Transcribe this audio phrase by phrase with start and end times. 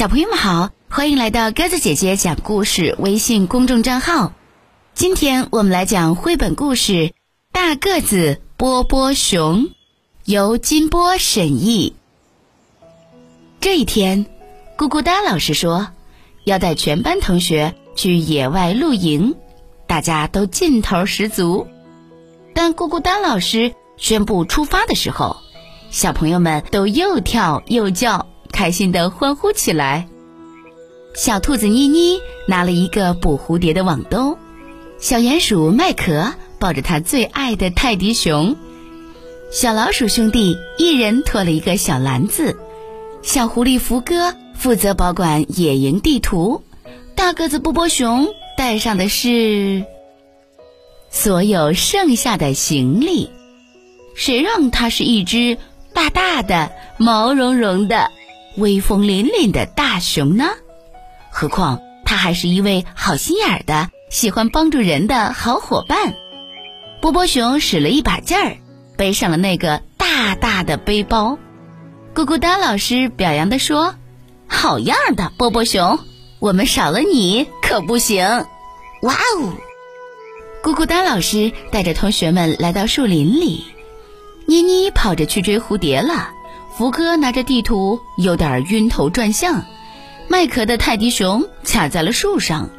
[0.00, 4.32] 小朋友们好，欢迎来到鸽子姐姐讲故事微信公众账号。
[4.94, 6.92] 今天我们来讲绘本故事
[7.52, 9.64] 《大个子波波熊》，
[10.24, 11.94] 由金波审译。
[13.60, 14.24] 这一天，
[14.78, 15.88] 咕咕哒老师说
[16.44, 19.34] 要带全班同学去野外露营，
[19.86, 21.66] 大家都劲头十足。
[22.54, 25.36] 当咕咕哒老师宣布出发的时候，
[25.90, 30.08] 小朋友们都又跳又叫，开心的欢呼起来。
[31.14, 34.38] 小兔子妮妮拿了一个捕蝴蝶的网兜，
[34.98, 38.56] 小鼹鼠麦壳抱着他最爱的泰迪熊，
[39.50, 42.56] 小老鼠兄弟一人拖了一个小篮子。
[43.22, 46.62] 小狐狸福哥负责保管野营地图，
[47.14, 49.84] 大个子波波熊带上的是
[51.10, 53.30] 所有剩下的行李。
[54.14, 55.58] 谁让它是一只
[55.92, 58.10] 大大的、毛茸茸的、
[58.56, 60.50] 威风凛凛的大熊呢？
[61.30, 66.14] 何况它还是一位好心眼儿的、喜欢帮助人的好伙伴。
[67.00, 68.56] 波波熊使了一把劲儿，
[68.96, 71.38] 背上了那个大大的背包。
[72.14, 73.94] 咕咕哒老师表扬地说
[74.48, 75.98] ：“好样的，波波熊！
[76.40, 78.26] 我们少了你可不行。”
[79.02, 79.54] 哇哦！
[80.62, 83.64] 咕咕哒老师带着同学们来到树林里，
[84.46, 86.32] 妮妮跑着去追蝴蝶了，
[86.76, 89.64] 福哥拿着地图有点晕头转向，
[90.28, 92.70] 麦壳的泰迪熊卡在了树上，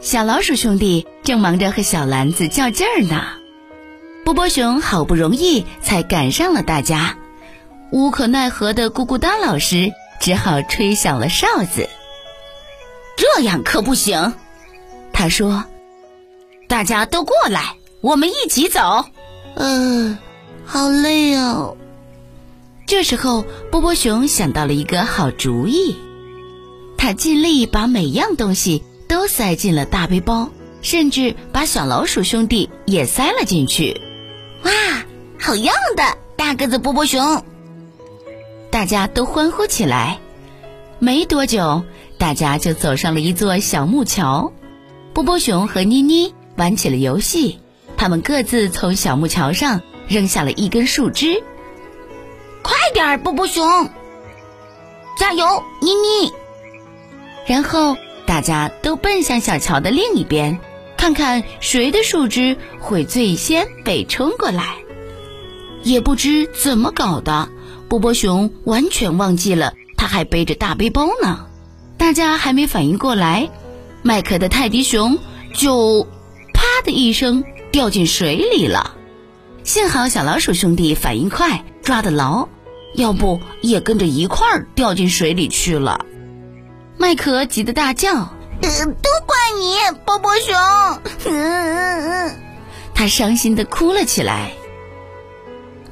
[0.00, 3.24] 小老鼠兄弟正忙着和小篮子较劲儿呢。
[4.24, 7.16] 波波熊好不容易才赶上了大家。
[7.92, 11.88] 无可奈何的咕咕哒老师只好吹响了哨子。
[13.16, 14.34] 这样可不行，
[15.12, 15.64] 他说
[16.68, 19.06] ：“大家都过来，我们一起走。”
[19.54, 20.18] 嗯，
[20.66, 21.76] 好累哦。
[22.86, 25.96] 这时候，波波熊想到了一个好主意，
[26.96, 30.50] 他尽力把每样东西都塞进了大背包，
[30.82, 34.00] 甚至把小老鼠兄弟也塞了进去。
[34.62, 34.70] 哇，
[35.40, 37.42] 好样的，大个子波波熊！
[38.70, 40.20] 大家都欢呼起来。
[41.00, 41.82] 没多久，
[42.18, 44.52] 大家就走上了一座小木桥。
[45.12, 47.58] 波波熊和妮妮玩起了游戏，
[47.96, 51.42] 他们各自从小木桥上扔下了一根树枝。
[52.66, 53.88] 快点，波波熊！
[55.16, 56.32] 加油，妮妮！
[57.46, 57.96] 然后
[58.26, 60.58] 大家都奔向小桥的另一边，
[60.96, 64.78] 看看谁的树枝会最先被冲过来。
[65.84, 67.48] 也不知怎么搞的。
[67.88, 71.46] 波波熊完全忘记了，他还背着大背包呢。
[71.96, 73.48] 大家还没反应过来，
[74.02, 75.18] 麦克的泰迪熊
[75.54, 76.02] 就
[76.52, 78.96] 啪的一声掉进水里了。
[79.62, 82.48] 幸好小老鼠兄弟反应快，抓得牢，
[82.96, 86.04] 要不也跟着一块儿掉进水里去了。
[86.98, 88.12] 麦克急得大叫
[88.60, 90.54] ：“都怪你，波波熊！”
[92.94, 94.52] 他伤心的哭了起来。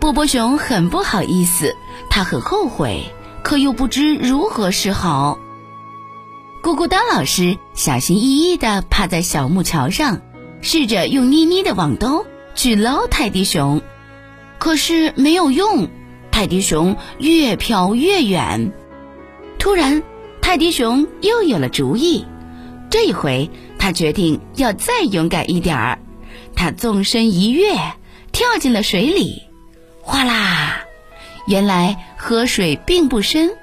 [0.00, 1.74] 波波熊很不好意思，
[2.10, 3.04] 他很后悔，
[3.42, 5.38] 可又不知如何是好。
[6.62, 10.20] 咕咕哒老师小心翼翼地趴在小木桥上，
[10.60, 12.26] 试着用妮妮的网兜
[12.56, 13.80] 去捞泰迪熊，
[14.58, 15.88] 可是没有用，
[16.38, 18.70] 泰迪熊越飘越远。
[19.58, 20.04] 突然，
[20.40, 22.24] 泰迪熊又有了主意，
[22.90, 25.98] 这一回他决定要再勇敢一点儿，
[26.54, 27.74] 他纵身一跃，
[28.30, 29.42] 跳进了水里。
[30.00, 30.84] 哗啦！
[31.48, 33.56] 原来河水并不深，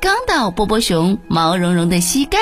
[0.00, 2.38] 刚到波波熊毛茸茸的膝盖。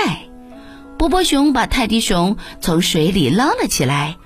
[0.97, 4.17] 波波熊把泰迪熊从水里捞了起来，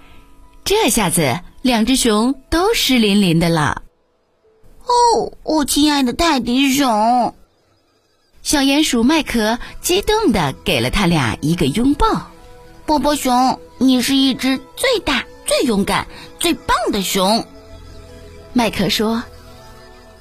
[0.65, 3.84] 这下子两只熊都湿淋淋的了。
[4.86, 7.34] 哦，我亲爱的泰迪熊！
[8.42, 12.30] 小鼹鼠麦壳激动地给了他俩一个拥抱。
[12.86, 16.06] 波波熊，你是一只最大、最勇敢、
[16.38, 17.44] 最棒的熊。
[18.52, 19.24] 麦克说：“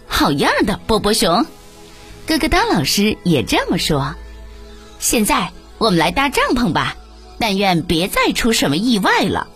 [0.08, 1.46] 好样的，波波熊！”
[2.26, 4.16] 咯咯哒老师也这么说。
[4.98, 6.96] 现在我们来搭帐篷吧，
[7.38, 9.48] 但愿别再出什么意外了。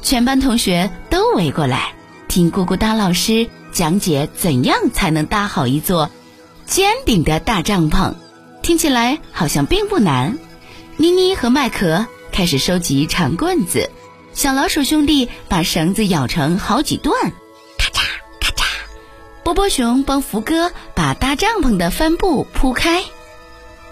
[0.00, 1.92] 全班同学都围过来
[2.28, 6.10] 听咕咕哒老师讲解怎样才能搭好一座
[6.64, 8.14] 尖顶的大帐篷，
[8.62, 10.38] 听起来好像并不难。
[10.96, 13.90] 妮妮和麦克开始收集长棍子，
[14.32, 17.14] 小老鼠兄弟把绳子咬成好几段。
[17.76, 18.00] 咔嚓
[18.40, 18.64] 咔嚓
[19.44, 23.04] 波波熊帮福哥把搭帐篷的帆布铺开，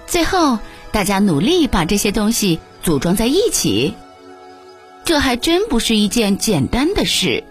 [0.06, 0.58] 最后
[0.92, 3.92] 大家努力把这些东西组装在一起。
[5.04, 7.44] 这还真不是一件简单的事，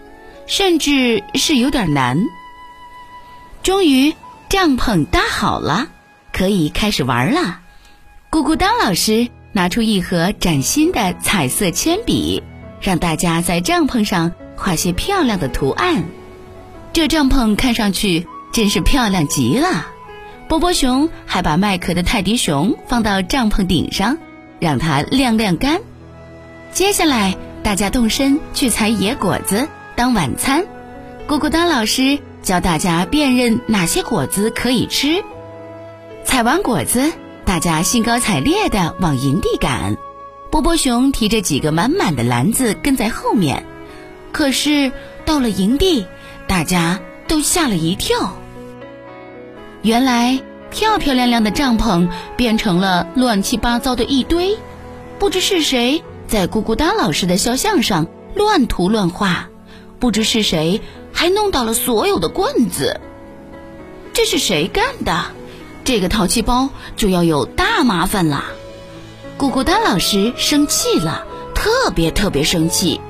[0.46, 2.18] 甚至是有点难。
[3.62, 4.14] 终于，
[4.48, 5.88] 帐篷搭好了，
[6.32, 7.60] 可以开始玩了。
[8.30, 12.42] 咕咕当老师拿出一盒崭新的彩色铅笔，
[12.80, 16.04] 让大家在帐篷上画些漂亮的图案。
[16.92, 19.86] 这帐篷看上去真是漂亮极了。
[20.46, 24.18] 波波熊还把卖壳的泰迪熊放到帐篷顶上，
[24.60, 25.80] 让它晾晾干。
[26.70, 30.64] 接下来，大家动身去采野果子当晚餐。
[31.26, 35.24] 咕咕当老师教大家辨认哪些果子可以吃。
[36.24, 37.12] 采完果子，
[37.44, 39.96] 大家兴高采烈地往营地赶。
[40.50, 43.64] 波波熊提着几个满满的篮子跟在后面。
[44.32, 44.92] 可是
[45.24, 46.06] 到了营地，
[46.46, 48.36] 大家都吓了一跳。
[49.82, 54.56] 原来漂漂亮亮的帐篷变成了乱七八糟的一堆，
[55.18, 59.48] 不知是谁在咕咕哒老师的肖像上乱涂乱画，
[60.04, 60.82] 不知是谁
[61.14, 63.00] 还弄倒了所有的棍子。
[64.12, 65.28] 这是谁干的？
[65.82, 68.44] 这个淘气包就要有大麻烦了。
[69.38, 71.24] 咕咕哒老师生气了，
[71.54, 73.00] 特别特别生气。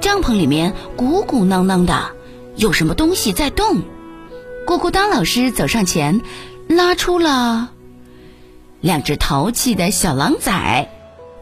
[0.00, 2.12] 帐篷里面鼓鼓囊囊的，
[2.54, 3.82] 有什么东西在动？
[4.64, 6.20] 咕咕当老师走上前，
[6.68, 7.72] 拉出了
[8.80, 10.88] 两只淘气的小狼崽，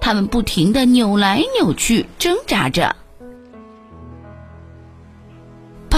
[0.00, 2.96] 它们不停的扭来扭去，挣扎着。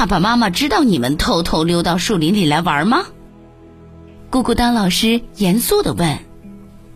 [0.00, 3.05] 爸爸妈妈知道你们偷偷溜到树林里来玩吗？
[4.31, 6.19] 咕咕当老师严肃的问。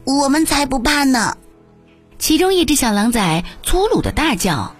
[0.07, 1.37] 我们才不怕呢！
[2.19, 4.75] 其中一只小狼崽粗鲁的大叫：“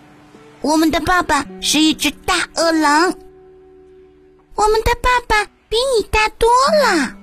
[0.65, 3.13] 我们的爸爸是一只大恶狼。”
[4.57, 6.49] 我们的爸爸比你大多
[6.83, 7.15] 了，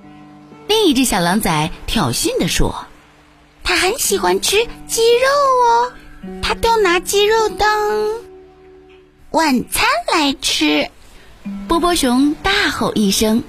[0.68, 2.86] 另一只小狼崽挑衅地说
[3.64, 4.56] ：“他很喜欢吃
[4.86, 5.26] 鸡肉
[5.66, 5.92] 哦，
[6.40, 7.68] 他都拿鸡肉当
[9.32, 10.90] 晚餐来吃。”
[11.66, 13.42] 波波熊大吼一声，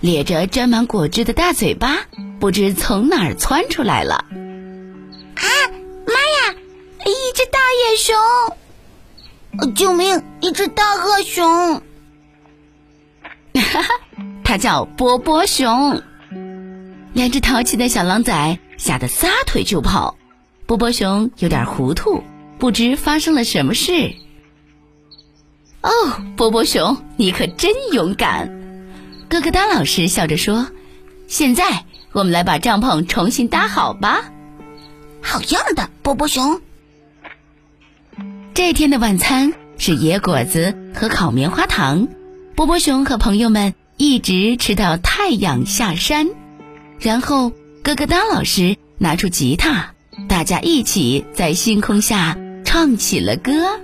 [0.00, 2.06] 咧着沾满果汁的大嘴巴，
[2.38, 4.24] 不知从哪儿窜出来了。
[5.34, 5.44] 啊
[6.06, 6.54] 妈呀！
[7.06, 9.74] 一只大野熊！
[9.74, 10.22] 救命！
[10.40, 11.82] 一只大恶熊！
[13.54, 13.88] 哈哈，
[14.44, 16.02] 它叫波波熊。
[17.12, 20.16] 两只淘气的小狼崽吓得撒腿就跑。
[20.66, 22.22] 波波熊有点糊涂，
[22.58, 24.14] 不知发生了什么事。
[25.82, 25.90] 哦，
[26.36, 28.48] 波波熊，你可真勇敢！
[29.30, 30.66] 咯咯哒老师笑着说
[31.26, 34.30] ：“现在我们来把帐篷重新搭好吧。”
[35.22, 36.60] 好样的，波波熊！
[38.52, 42.08] 这天的晚餐是野果子和烤棉花糖。
[42.54, 46.28] 波波熊和朋友们一直吃到太阳下山，
[46.98, 47.50] 然后
[47.82, 49.94] 咯咯哒老师拿出吉他，
[50.28, 53.80] 大家一起在星空下唱起了歌。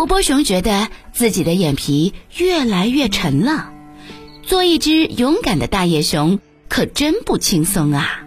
[0.00, 3.70] 波波熊觉得自己的眼皮越来越沉了，
[4.42, 6.38] 做一只勇敢的大野熊
[6.70, 8.22] 可真不轻松啊！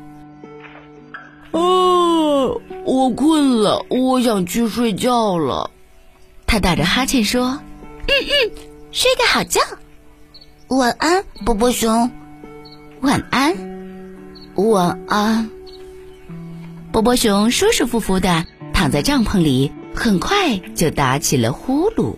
[1.49, 5.71] 哦，我困了，我想去睡觉了。
[6.45, 7.59] 他打着哈欠说
[8.05, 8.51] ：“嗯嗯。”
[8.93, 9.59] 睡个好觉，
[10.67, 12.11] 晚安，波波熊。
[13.01, 13.57] 晚安，
[14.53, 15.49] 晚安。
[16.91, 22.15] 波波熊舒舒服服的躺在帐篷里，很快就打起了呼噜。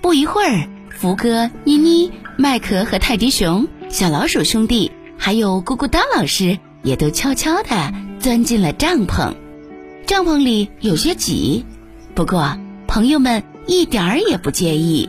[0.00, 9.34] 不一会儿，福哥、妮妮、麦克和泰迪熊、小老鼠兄弟，还有咕咕哒老师，也都悄悄的钻进了帐篷。
[10.06, 11.64] 帐篷里有些挤，
[12.14, 15.08] 不过朋友们一点儿也不介意。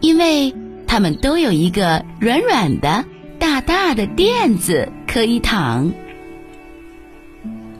[0.00, 0.54] 因为
[0.86, 3.04] 他们都有一个软软的、
[3.40, 5.92] 大大的垫子可以躺，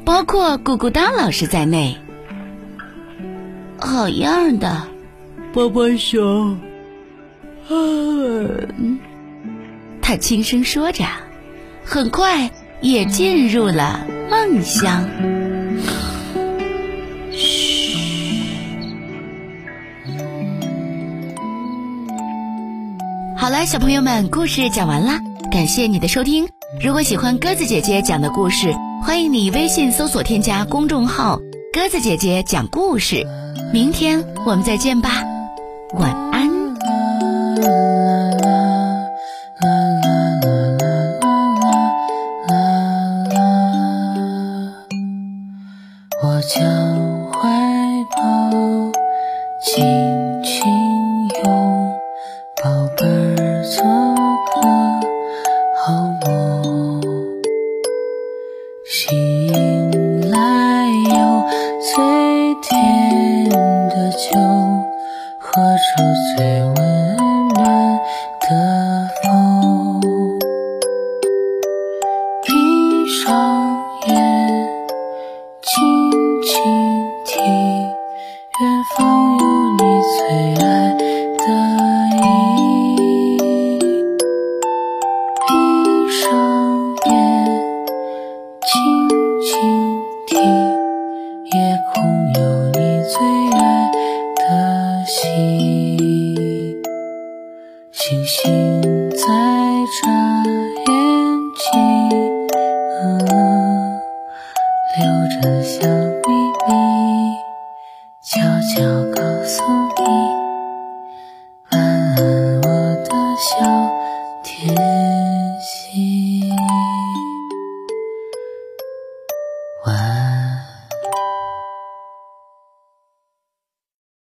[0.04, 1.97] 包括咕咕哒老师在内。
[3.80, 4.88] 好样的，
[5.52, 6.58] 波波熊！
[10.02, 11.04] 他轻声说着，
[11.85, 15.08] 很快也进入了梦乡。
[23.37, 25.20] 好了，小朋友们，故事讲完了，
[25.50, 26.49] 感谢你的收听。
[26.82, 31.38] 如果喜欢鸽子姐姐讲的故事，欢迎你微信搜索添加公众号
[31.73, 33.25] “鸽子姐姐讲故事”。
[33.72, 35.10] 明天我们再见吧，
[35.94, 36.48] 晚安。
[46.20, 46.98] 我将